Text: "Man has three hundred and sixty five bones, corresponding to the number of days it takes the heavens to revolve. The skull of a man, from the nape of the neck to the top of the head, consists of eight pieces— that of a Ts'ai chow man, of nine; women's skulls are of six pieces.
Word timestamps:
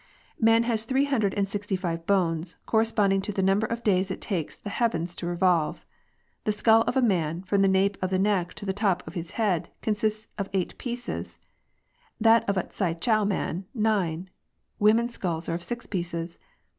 "Man 0.51 0.63
has 0.63 0.85
three 0.85 1.05
hundred 1.05 1.35
and 1.35 1.47
sixty 1.47 1.75
five 1.75 2.07
bones, 2.07 2.55
corresponding 2.65 3.21
to 3.21 3.31
the 3.31 3.43
number 3.43 3.67
of 3.67 3.83
days 3.83 4.09
it 4.09 4.19
takes 4.19 4.57
the 4.57 4.71
heavens 4.71 5.15
to 5.17 5.27
revolve. 5.27 5.85
The 6.43 6.51
skull 6.51 6.81
of 6.87 6.97
a 6.97 7.03
man, 7.03 7.43
from 7.43 7.61
the 7.61 7.67
nape 7.67 7.99
of 8.01 8.09
the 8.09 8.17
neck 8.17 8.55
to 8.55 8.65
the 8.65 8.73
top 8.73 9.05
of 9.05 9.13
the 9.13 9.21
head, 9.21 9.69
consists 9.83 10.27
of 10.39 10.49
eight 10.53 10.75
pieces— 10.79 11.37
that 12.29 12.49
of 12.49 12.57
a 12.57 12.63
Ts'ai 12.63 12.99
chow 12.99 13.23
man, 13.25 13.65
of 13.75 13.79
nine; 13.79 14.31
women's 14.79 15.11
skulls 15.13 15.47
are 15.47 15.53
of 15.53 15.61
six 15.61 15.85
pieces. 15.85 16.39